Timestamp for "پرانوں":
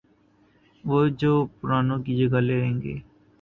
1.59-1.99